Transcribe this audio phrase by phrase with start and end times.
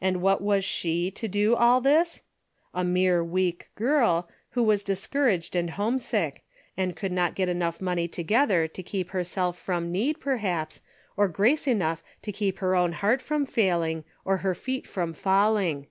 [0.00, 2.22] And what was she to do all this?
[2.74, 6.42] A mere weak girl, who was discouraged and homesick,
[6.76, 10.82] and could not get enough money to gether to keep herself from need, perhaps,
[11.16, 15.12] nor grace enough to keep her own heart from fail ing or her feet from
[15.12, 15.86] falling.